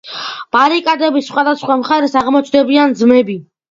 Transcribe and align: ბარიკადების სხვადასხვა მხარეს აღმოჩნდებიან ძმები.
ბარიკადების 0.55 1.29
სხვადასხვა 1.33 1.79
მხარეს 1.85 2.19
აღმოჩნდებიან 2.25 3.01
ძმები. 3.05 3.43